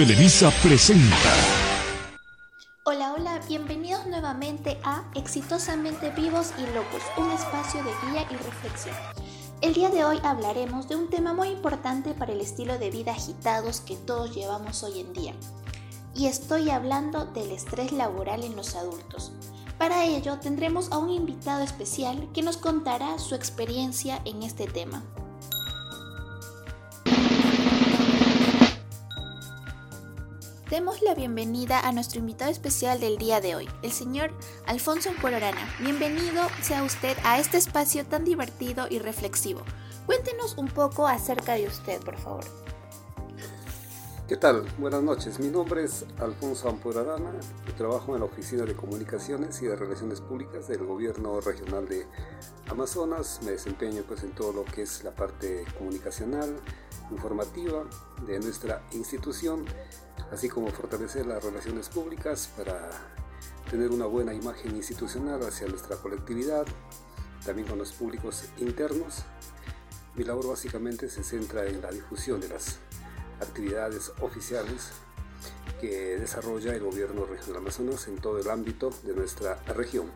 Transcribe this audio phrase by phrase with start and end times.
[0.00, 1.14] Televisa presenta.
[2.84, 8.96] Hola, hola, bienvenidos nuevamente a Exitosamente Vivos y Locos, un espacio de guía y reflexión.
[9.60, 13.12] El día de hoy hablaremos de un tema muy importante para el estilo de vida
[13.12, 15.34] agitados que todos llevamos hoy en día.
[16.14, 19.32] Y estoy hablando del estrés laboral en los adultos.
[19.76, 25.04] Para ello tendremos a un invitado especial que nos contará su experiencia en este tema.
[30.70, 34.30] Demos la bienvenida a nuestro invitado especial del día de hoy, el señor
[34.66, 35.68] Alfonso Pororana.
[35.80, 39.62] Bienvenido sea usted a este espacio tan divertido y reflexivo.
[40.06, 42.44] Cuéntenos un poco acerca de usted, por favor.
[44.28, 44.64] ¿Qué tal?
[44.78, 45.40] Buenas noches.
[45.40, 47.32] Mi nombre es Alfonso Amporarana
[47.68, 52.06] y trabajo en la Oficina de Comunicaciones y de Relaciones Públicas del Gobierno Regional de
[52.68, 53.40] Amazonas.
[53.44, 56.54] Me desempeño pues en todo lo que es la parte comunicacional,
[57.10, 57.82] informativa
[58.24, 59.64] de nuestra institución,
[60.32, 62.90] así como fortalecer las relaciones públicas para
[63.70, 66.66] tener una buena imagen institucional hacia nuestra colectividad,
[67.44, 69.24] también con los públicos internos.
[70.14, 72.78] Mi labor básicamente se centra en la difusión de las
[73.40, 74.90] actividades oficiales
[75.80, 80.10] que desarrolla el gobierno regional Amazonas en todo el ámbito de nuestra región.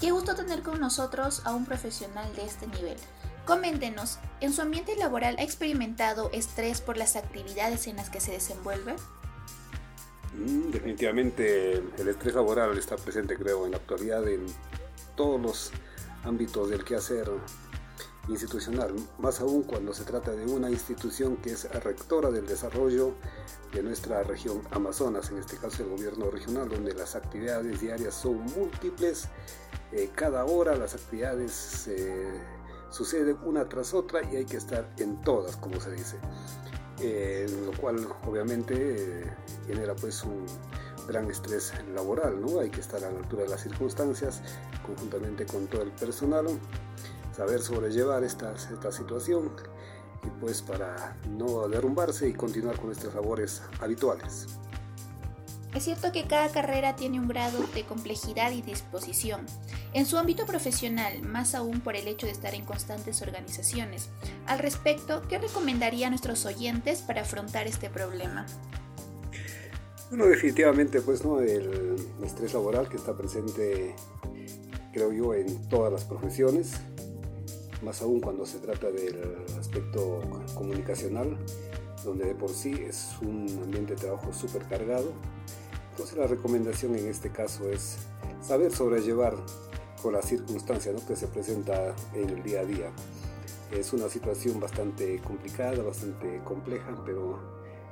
[0.00, 2.98] Qué gusto tener con nosotros a un profesional de este nivel.
[3.46, 8.32] Coméntenos, ¿en su ambiente laboral ha experimentado estrés por las actividades en las que se
[8.32, 8.96] desenvuelve?
[10.36, 14.44] Mm, definitivamente el estrés laboral está presente, creo, en la actualidad en
[15.14, 15.70] todos los
[16.24, 17.30] ámbitos del quehacer
[18.28, 23.14] institucional, más aún cuando se trata de una institución que es rectora del desarrollo
[23.72, 28.44] de nuestra región Amazonas, en este caso el gobierno regional, donde las actividades diarias son
[28.56, 29.28] múltiples,
[29.92, 31.88] eh, cada hora las actividades
[32.90, 36.16] suceden una tras otra y hay que estar en todas, como se dice,
[37.00, 39.32] eh, lo cual obviamente
[39.66, 40.46] genera pues un
[41.06, 42.60] gran estrés laboral, ¿no?
[42.60, 44.42] Hay que estar a la altura de las circunstancias,
[44.84, 46.46] conjuntamente con todo el personal
[47.36, 49.50] saber sobrellevar esta, esta situación
[50.24, 54.46] y pues para no derrumbarse y continuar con nuestras labores habituales.
[55.76, 59.44] Es cierto que cada carrera tiene un grado de complejidad y disposición.
[59.92, 64.08] En su ámbito profesional, más aún por el hecho de estar en constantes organizaciones.
[64.46, 68.46] Al respecto, ¿qué recomendaría a nuestros oyentes para afrontar este problema?
[70.08, 71.40] Bueno, definitivamente, pues, ¿no?
[71.40, 73.94] El estrés laboral que está presente,
[74.94, 76.72] creo yo, en todas las profesiones,
[77.82, 80.22] más aún cuando se trata del aspecto
[80.54, 81.36] comunicacional,
[82.02, 85.12] donde de por sí es un ambiente de trabajo súper cargado.
[85.96, 87.96] Entonces la recomendación en este caso es
[88.42, 89.34] saber sobrellevar
[90.02, 92.90] con la circunstancia que se presenta en el día a día.
[93.72, 97.38] Es una situación bastante complicada, bastante compleja, pero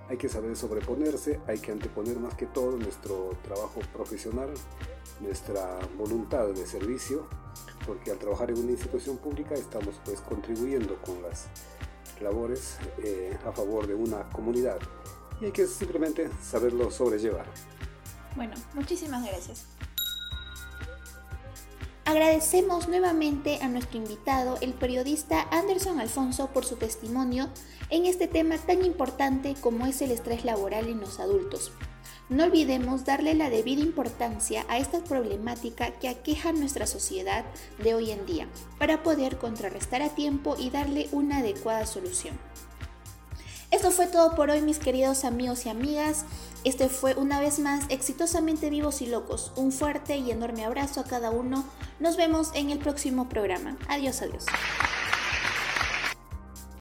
[0.07, 4.51] hay que saber sobreponerse, hay que anteponer más que todo nuestro trabajo profesional,
[5.23, 7.27] nuestra voluntad de servicio
[7.87, 11.47] porque al trabajar en una institución pública estamos pues contribuyendo con las
[12.21, 14.79] labores eh, a favor de una comunidad
[15.41, 17.47] y hay que simplemente saberlo sobrellevar.
[18.37, 19.67] Bueno, muchísimas gracias.
[22.05, 27.49] Agradecemos nuevamente a nuestro invitado, el periodista Anderson Alfonso, por su testimonio
[27.89, 31.73] en este tema tan importante como es el estrés laboral en los adultos.
[32.29, 37.45] No olvidemos darle la debida importancia a esta problemática que aqueja nuestra sociedad
[37.83, 42.39] de hoy en día para poder contrarrestar a tiempo y darle una adecuada solución.
[43.71, 46.25] Esto fue todo por hoy mis queridos amigos y amigas.
[46.65, 49.53] Este fue una vez más exitosamente vivos y locos.
[49.55, 51.65] Un fuerte y enorme abrazo a cada uno.
[52.01, 53.77] Nos vemos en el próximo programa.
[53.87, 54.47] Adiós, adiós.